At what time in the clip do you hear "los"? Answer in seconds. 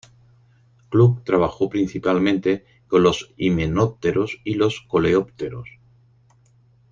3.03-3.35, 4.55-4.81